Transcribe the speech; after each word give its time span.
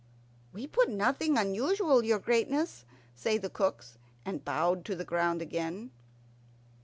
"We 0.51 0.65
put 0.65 0.89
nothing 0.89 1.37
unusual, 1.37 2.03
your 2.03 2.17
greatness," 2.17 2.85
say 3.13 3.37
the 3.37 3.51
cooks, 3.51 3.99
and 4.25 4.43
bowed 4.43 4.83
to 4.85 4.95
the 4.95 5.05
ground 5.05 5.43
again. 5.43 5.91